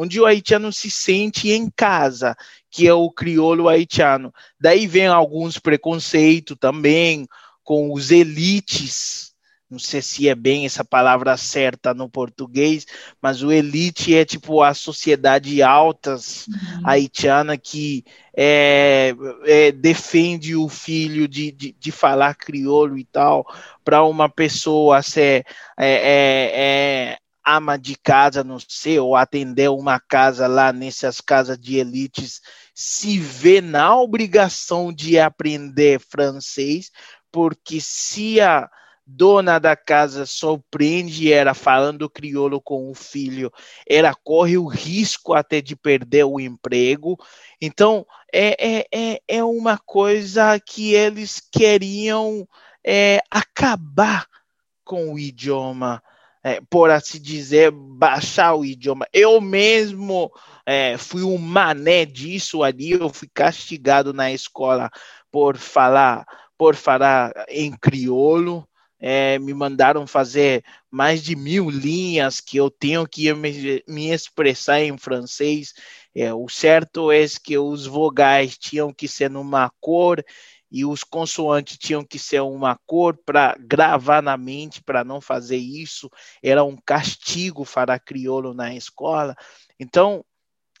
[0.00, 2.36] onde o haitiano se sente em casa,
[2.70, 4.32] que é o crioulo haitiano.
[4.60, 7.26] Daí vem alguns preconceitos também
[7.64, 9.27] com os elites.
[9.70, 12.86] Não sei se é bem essa palavra certa no português,
[13.20, 16.88] mas o elite é tipo a sociedade altas uhum.
[16.88, 18.02] haitiana que
[18.34, 23.46] é, é, defende o filho de, de, de falar crioulo e tal,
[23.84, 25.44] para uma pessoa ser
[25.76, 31.58] é, é, é ama de casa, não sei, ou atender uma casa lá nessas casas
[31.58, 32.40] de elites,
[32.74, 36.90] se vê na obrigação de aprender francês,
[37.32, 38.68] porque se a
[39.08, 43.50] dona da casa surpreende ela falando crioulo com o filho,
[43.88, 47.18] ela corre o risco até de perder o emprego.
[47.60, 52.46] Então, é, é, é, é uma coisa que eles queriam
[52.84, 54.26] é, acabar
[54.84, 56.02] com o idioma
[56.42, 59.06] é, por assim dizer, baixar o idioma.
[59.12, 60.30] Eu mesmo
[60.64, 64.90] é, fui um mané disso ali, eu fui castigado na escola
[65.30, 66.24] por falar,
[66.56, 68.68] por falar em crioulo.
[69.00, 74.80] É, me mandaram fazer mais de mil linhas que eu tenho que me, me expressar
[74.80, 75.72] em francês.
[76.14, 80.24] É, o certo é que os vogais tinham que ser numa cor
[80.70, 85.56] e os consoantes tinham que ser uma cor para gravar na mente, para não fazer
[85.56, 86.10] isso,
[86.42, 89.34] era um castigo para crioulo na escola.
[89.80, 90.24] Então,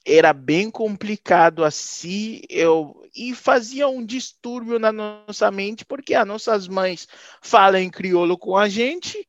[0.06, 6.68] era bem complicado assim, eu e fazia um distúrbio na nossa mente, porque as nossas
[6.68, 7.06] mães
[7.42, 9.26] falam em crioulo com a gente,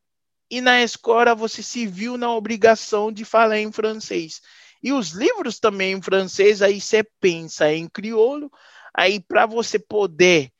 [0.50, 4.42] e na escola você se viu na obrigação de falar em francês.
[4.82, 8.52] E os livros também em francês, aí você pensa em crioulo,
[8.94, 10.52] Aí, para você poder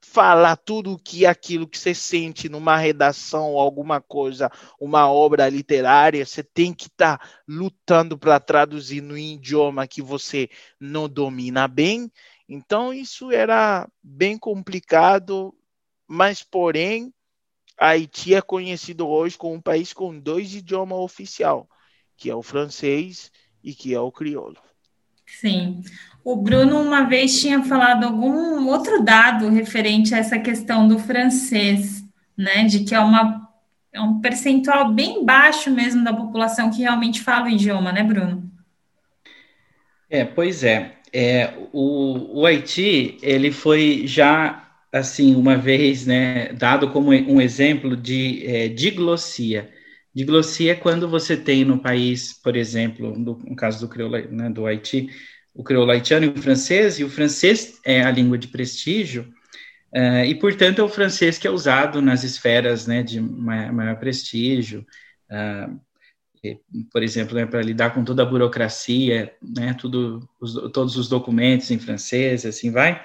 [0.00, 6.42] falar tudo que aquilo que você sente numa redação, alguma coisa, uma obra literária, você
[6.42, 10.48] tem que estar tá lutando para traduzir no idioma que você
[10.80, 12.10] não domina bem.
[12.48, 15.54] Então isso era bem complicado,
[16.06, 17.12] mas porém
[17.78, 21.68] Haiti é conhecido hoje como um país com dois idiomas oficial,
[22.16, 23.30] que é o francês
[23.62, 24.71] e que é o crioulo.
[25.40, 25.82] Sim.
[26.24, 32.04] O Bruno uma vez tinha falado algum outro dado referente a essa questão do francês,
[32.36, 32.64] né?
[32.64, 33.42] De que é uma
[33.92, 38.50] é um percentual bem baixo mesmo da população que realmente fala o idioma, né, Bruno?
[40.08, 40.92] É, pois é.
[41.12, 47.94] é o, o Haiti, ele foi já, assim, uma vez, né, dado como um exemplo
[47.94, 49.70] de é, diglossia.
[50.14, 54.50] Diglossia é quando você tem no país, por exemplo, no, no caso do crioulo, né,
[54.50, 55.08] do Haiti,
[55.54, 59.32] o crioulo haitiano e o francês, e o francês é a língua de prestígio,
[59.94, 63.96] uh, e, portanto, é o francês que é usado nas esferas né, de maior, maior
[63.96, 64.86] prestígio,
[65.30, 65.80] uh,
[66.44, 66.58] e,
[66.90, 71.70] por exemplo, né, para lidar com toda a burocracia, né, tudo, os, todos os documentos
[71.70, 73.02] em francês, assim vai.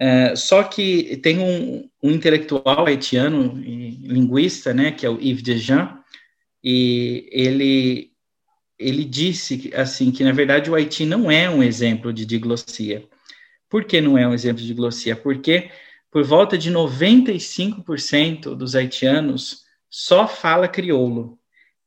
[0.00, 6.01] Uh, só que tem um, um intelectual haitiano linguista, né, que é o Yves Dejean,
[6.62, 8.12] e ele
[8.78, 13.08] ele disse assim que na verdade o Haiti não é um exemplo de diglossia.
[13.68, 15.14] Por que não é um exemplo de diglossia?
[15.14, 15.70] Porque
[16.10, 21.38] por volta de 95% dos haitianos só fala crioulo.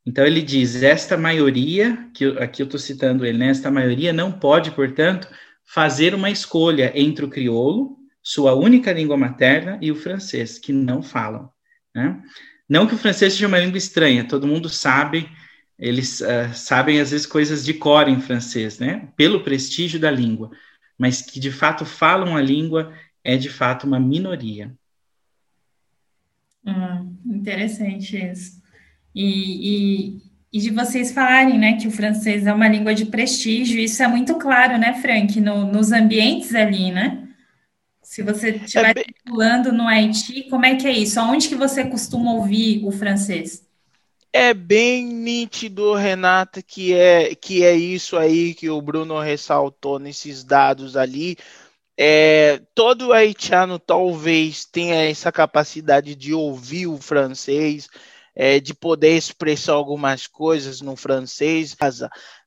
[0.05, 4.31] Então ele diz: esta maioria, que aqui eu estou citando ele, né, esta maioria não
[4.31, 5.27] pode, portanto,
[5.63, 11.01] fazer uma escolha entre o crioulo, sua única língua materna, e o francês, que não
[11.01, 11.49] falam.
[11.93, 12.21] Né?
[12.67, 15.29] Não que o francês seja uma língua estranha, todo mundo sabe
[15.77, 19.09] eles uh, sabem às vezes coisas de cor em francês, né?
[19.15, 20.51] Pelo prestígio da língua,
[20.97, 24.73] mas que de fato falam a língua é de fato uma minoria.
[26.65, 28.61] Hum, interessante isso.
[29.13, 33.79] E, e, e, de vocês falarem, né, que o francês é uma língua de prestígio,
[33.79, 37.24] isso é muito claro, né, Frank, no, nos ambientes ali, né?
[38.15, 39.03] Se você estiver é bem...
[39.03, 41.19] circulando no Haiti, como é que é isso?
[41.19, 43.65] Aonde que você costuma ouvir o francês?
[44.31, 50.43] é bem nítido, Renata, que é, que é isso aí que o Bruno ressaltou nesses
[50.43, 51.37] dados ali.
[51.97, 57.87] É, todo haitiano talvez tenha essa capacidade de ouvir o francês,
[58.33, 61.75] é, de poder expressar algumas coisas no francês.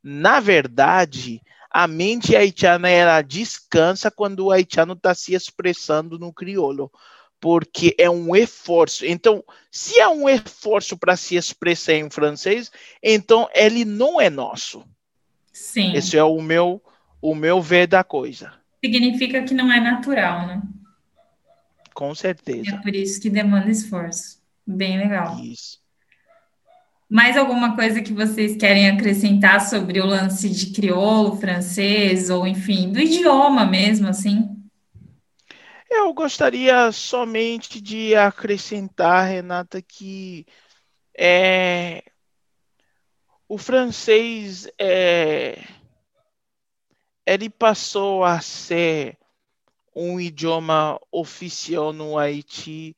[0.02, 6.90] Na verdade, a mente haitiana ela descansa quando o haitiano está se expressando no crioulo
[7.40, 9.06] porque é um esforço.
[9.06, 12.70] Então, se é um esforço para se expressar em francês,
[13.02, 14.84] então ele não é nosso.
[15.52, 15.94] Sim.
[15.94, 16.82] Esse é o meu
[17.20, 18.52] o meu ver da coisa.
[18.84, 20.62] Significa que não é natural, né?
[21.92, 22.70] Com certeza.
[22.70, 24.40] É por isso que demanda esforço.
[24.64, 25.36] Bem legal.
[25.40, 25.80] Isso.
[27.08, 32.92] Mais alguma coisa que vocês querem acrescentar sobre o lance de crioulo, francês, ou enfim,
[32.92, 34.54] do idioma mesmo, assim?
[35.90, 40.44] Eu gostaria somente de acrescentar, Renata, que
[41.16, 42.04] é,
[43.48, 45.64] o francês é,
[47.26, 49.16] ele passou a ser
[49.96, 52.94] um idioma oficial no Haiti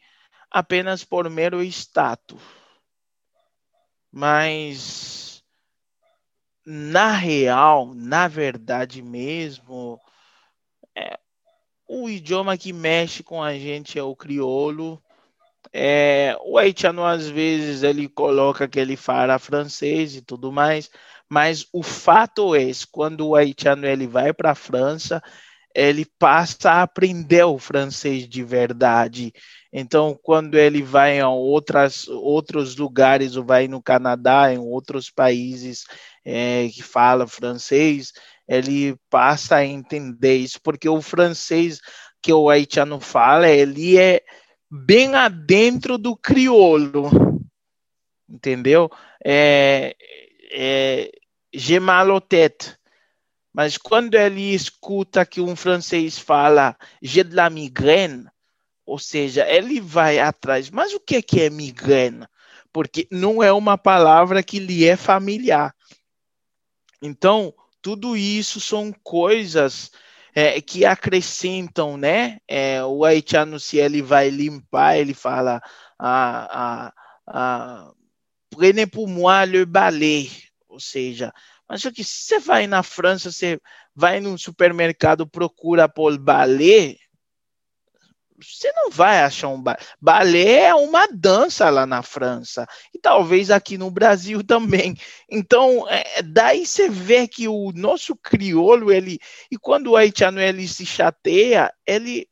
[0.50, 2.59] apenas por mero status.
[4.12, 5.42] Mas
[6.66, 10.00] na real, na verdade mesmo,
[10.94, 11.18] é,
[11.88, 15.02] o idioma que mexe com a gente é o crioulo.
[15.72, 20.90] É, o haitiano, às vezes, ele coloca que ele fala francês e tudo mais,
[21.28, 25.22] mas o fato é, quando o haitiano ele vai para a França,
[25.74, 29.32] ele passa a aprender o francês de verdade.
[29.72, 35.84] Então, quando ele vai a outras, outros lugares, ou vai no Canadá, em outros países
[36.24, 38.12] é, que falam francês,
[38.48, 41.80] ele passa a entender isso, porque o francês
[42.20, 44.20] que o haitiano fala, ele é
[44.70, 47.08] bem adentro do crioulo,
[48.28, 48.90] entendeu?
[49.24, 49.94] É,
[50.52, 51.10] é
[51.54, 52.76] gemalotet.
[53.52, 58.26] Mas quando ele escuta que um francês fala j'ai de la migraine,
[58.86, 60.70] ou seja, ele vai atrás.
[60.70, 62.26] Mas o que é, que é migraine?
[62.72, 65.74] Porque não é uma palavra que lhe é familiar.
[67.02, 69.90] Então, tudo isso são coisas
[70.34, 72.38] é, que acrescentam, né?
[72.46, 75.60] É, o haitiano, se ele vai limpar, ele fala
[75.98, 76.92] ah, ah,
[77.26, 77.92] ah,
[78.50, 80.30] prenez pour moi le balai,
[80.68, 81.32] ou seja,
[81.70, 83.60] mas só que se você vai na França, você
[83.94, 86.96] vai num supermercado, procura por balai,
[88.42, 89.78] você não vai achar um balé.
[90.00, 94.96] Balé é uma dança lá na França e talvez aqui no Brasil também.
[95.30, 100.66] Então, é, daí você vê que o nosso crioulo, ele e quando o haitiano ele
[100.66, 102.26] se chateia, ele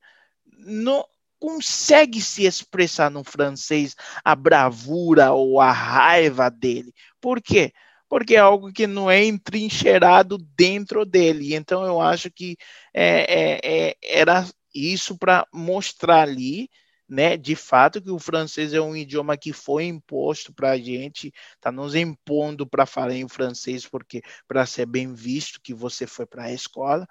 [0.66, 1.06] não
[1.38, 6.92] consegue se expressar no francês a bravura ou a raiva dele.
[7.20, 7.72] Por quê?
[7.72, 7.87] Porque
[8.30, 11.54] é algo que não é entrincheirado dentro dele.
[11.54, 12.56] Então eu acho que
[12.94, 16.68] é, é, é, era isso para mostrar ali,
[17.08, 21.32] né, de fato que o francês é um idioma que foi imposto para a gente,
[21.54, 26.26] está nos impondo para falar em francês porque para ser bem visto que você foi
[26.26, 27.06] para a escola,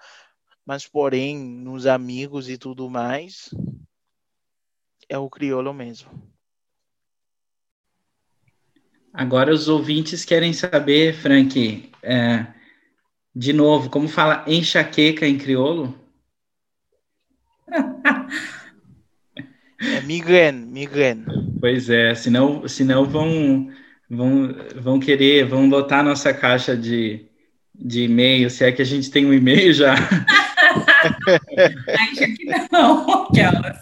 [0.65, 3.49] mas porém nos amigos e tudo mais
[5.09, 6.36] é o crioulo mesmo.
[9.17, 12.45] Agora os ouvintes querem saber, Frank, é,
[13.35, 15.99] de novo, como fala enxaqueca em crioulo?
[19.81, 21.25] É migraine, migraine.
[21.59, 23.71] Pois é, senão, senão vão,
[24.07, 27.25] vão, vão querer, vão lotar nossa caixa de,
[27.73, 29.95] de e-mail, se é que a gente tem um e-mail já.
[32.11, 33.79] Acho que não, aquelas.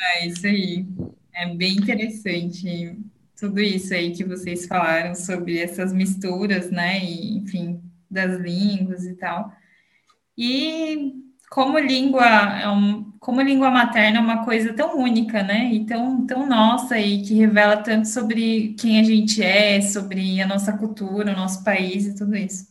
[0.00, 0.84] É isso aí.
[1.32, 2.96] É bem interessante
[3.36, 7.04] tudo isso aí que vocês falaram sobre essas misturas, né?
[7.04, 7.80] E, enfim,
[8.10, 9.52] das línguas e tal.
[10.36, 11.12] E
[11.50, 12.66] como língua é
[13.20, 15.72] como língua materna é uma coisa tão única, né?
[15.72, 20.46] E tão, tão nossa e que revela tanto sobre quem a gente é, sobre a
[20.46, 22.68] nossa cultura, o nosso país e tudo isso.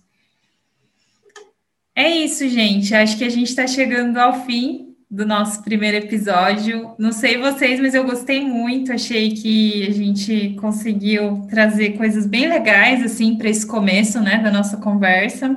[1.93, 2.93] É isso, gente.
[2.95, 4.84] Acho que a gente está chegando ao fim
[5.16, 6.93] do nosso primeiro episódio.
[6.99, 8.91] Não sei vocês, mas eu gostei muito.
[8.91, 14.51] Achei que a gente conseguiu trazer coisas bem legais assim para esse começo, né, da
[14.51, 15.55] nossa conversa.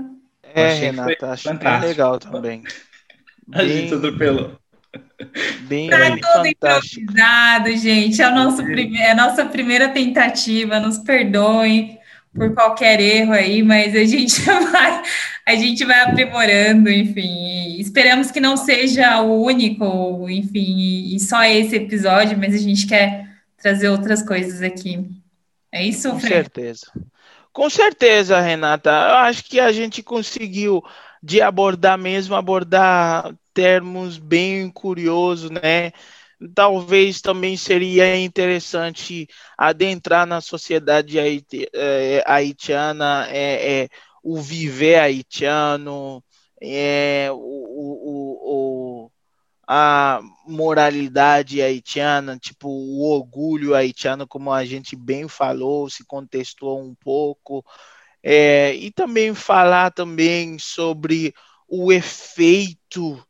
[0.55, 2.63] É, Renata, acho bem legal também.
[3.51, 4.53] A bem, gente atropelou.
[5.63, 7.01] Bem, tá bem tudo fantástico.
[7.01, 8.21] improvisado, gente.
[8.21, 10.79] É a, nossa prime é a nossa primeira tentativa.
[10.79, 11.98] Nos perdoem
[12.35, 15.03] por qualquer erro aí, mas a gente vai,
[15.47, 17.77] a gente vai aprimorando, enfim.
[17.81, 23.29] Esperamos que não seja o único, enfim, e só esse episódio, mas a gente quer
[23.57, 25.09] trazer outras coisas aqui.
[25.73, 26.51] É isso, Com Fred?
[26.51, 26.87] certeza.
[27.53, 28.91] Com certeza, Renata.
[28.91, 30.83] Eu acho que a gente conseguiu
[31.23, 35.93] de abordar mesmo, abordar termos bem curiosos, né?
[36.55, 39.27] Talvez também seria interessante
[39.57, 43.89] adentrar na sociedade é, haitiana, é, é,
[44.23, 46.23] o viver haitiano,
[46.63, 49.13] é, o, o, o,
[49.67, 56.95] a moralidade haitiana, tipo o orgulho haitiano, como a gente bem falou, se contestou um
[56.95, 57.65] pouco,
[58.23, 61.35] é, e também falar também sobre
[61.69, 63.21] o efeito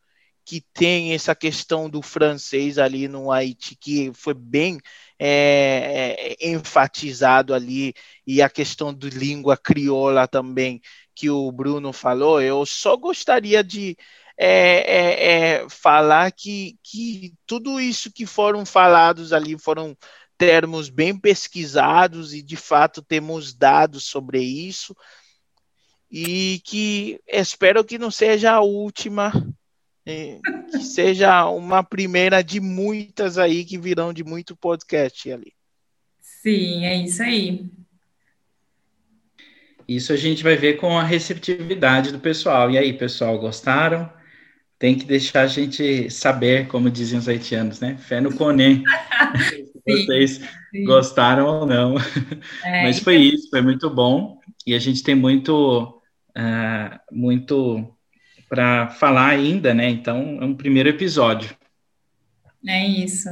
[0.49, 4.79] que tem essa questão do francês ali no Haiti, que foi bem
[5.19, 7.93] é, é, enfatizado ali,
[8.27, 10.81] e a questão de língua crioula também,
[11.15, 13.95] que o Bruno falou, eu só gostaria de
[14.39, 19.95] é, é, é falar que, que tudo isso que foram falados ali foram
[20.39, 24.97] termos bem pesquisados e de fato temos dados sobre isso
[26.11, 29.31] e que espero que não seja a última,
[30.09, 35.53] que seja uma primeira de muitas aí que virão de muito podcast ali.
[36.21, 37.67] Sim, é isso aí.
[39.87, 42.71] Isso a gente vai ver com a receptividade do pessoal.
[42.71, 44.11] E aí, pessoal, gostaram?
[44.79, 47.97] Tem que deixar a gente saber, como dizem os haitianos, né?
[47.97, 48.85] Fé no Conem.
[49.87, 50.41] vocês
[50.71, 50.85] sim.
[50.85, 51.97] gostaram ou não.
[52.65, 53.35] É, Mas foi então...
[53.35, 54.39] isso, foi muito bom.
[54.67, 56.01] E a gente tem muito,
[56.37, 57.98] uh, muito
[58.49, 59.89] para falar ainda, né?
[59.89, 61.57] Então, é um primeiro episódio.
[62.67, 63.29] É isso.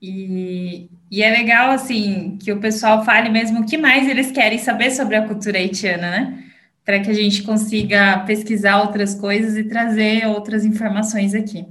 [0.00, 4.58] E, e é legal, assim, que o pessoal fale mesmo o que mais eles querem
[4.58, 6.44] saber sobre a cultura haitiana, né?
[6.84, 11.66] Para que a gente consiga pesquisar outras coisas e trazer outras informações aqui.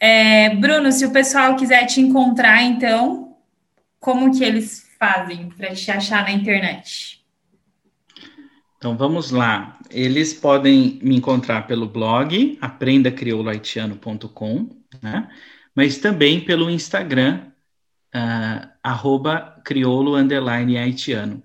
[0.00, 3.36] É, Bruno, se o pessoal quiser te encontrar, então,
[3.98, 7.18] como que eles fazem para te achar na internet?
[8.76, 9.77] Então vamos lá.
[9.90, 14.68] Eles podem me encontrar pelo blog aprendacrioulohaitiano.com,
[15.02, 15.28] né?
[15.74, 17.48] mas também pelo Instagram,
[18.14, 21.42] uh, arroba crioulo haitiano.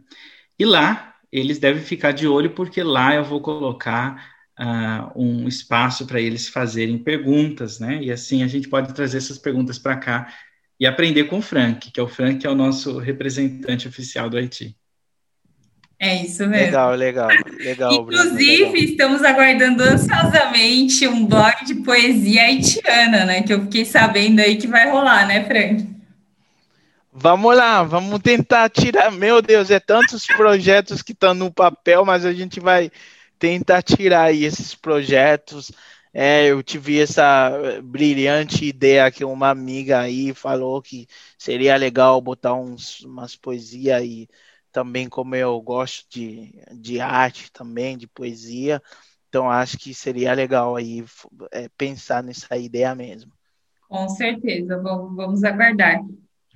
[0.58, 6.06] E lá eles devem ficar de olho, porque lá eu vou colocar uh, um espaço
[6.06, 8.04] para eles fazerem perguntas, né?
[8.04, 10.34] E assim a gente pode trazer essas perguntas para cá
[10.80, 14.30] e aprender com o Frank, que é o Frank que é o nosso representante oficial
[14.30, 14.78] do Haiti.
[16.04, 16.66] É isso mesmo.
[16.66, 17.30] Legal, legal,
[17.60, 17.94] legal.
[17.94, 18.90] Inclusive, Bruno, legal.
[18.92, 23.42] estamos aguardando ansiosamente um blog de poesia haitiana, né?
[23.42, 25.88] Que eu fiquei sabendo aí que vai rolar, né, Frank?
[27.10, 29.14] Vamos lá, vamos tentar tirar.
[29.14, 32.92] Meu Deus, é tantos projetos que estão no papel, mas a gente vai
[33.40, 35.72] tentar tirar aí esses projetos.
[36.14, 42.56] É, eu tive essa brilhante ideia que uma amiga aí falou que seria legal botar
[42.56, 44.28] uns, umas poesias aí
[44.74, 48.82] também como eu gosto de, de arte também, de poesia,
[49.30, 51.06] então acho que seria legal aí
[51.52, 53.32] é, pensar nessa ideia mesmo.
[53.88, 56.04] Com certeza, vamos, vamos aguardar.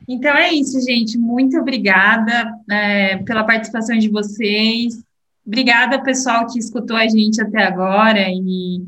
[0.08, 1.18] Então é isso, gente.
[1.18, 5.04] Muito obrigada é, pela participação de vocês.
[5.46, 8.28] Obrigada, pessoal, que escutou a gente até agora.
[8.30, 8.84] E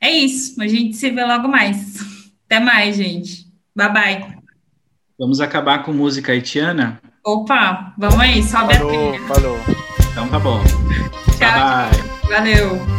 [0.00, 0.60] é isso.
[0.60, 1.98] A gente se vê logo mais.
[2.46, 3.46] Até mais, gente.
[3.74, 4.38] Bye bye.
[5.18, 7.00] Vamos acabar com música haitiana?
[7.26, 9.26] Opa, vamos aí, sobe falou, a trilha.
[9.26, 9.58] Falou.
[10.12, 10.62] Então tá bom.
[11.36, 11.50] Tchau.
[11.50, 12.30] Bye, bye.
[12.30, 12.95] Valeu.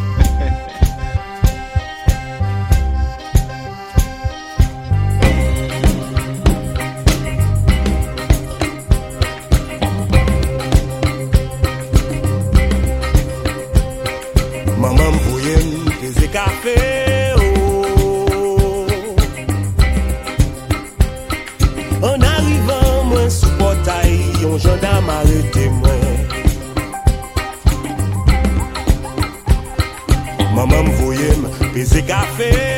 [30.55, 31.43] Maman m voye m
[31.73, 32.76] peze kafe.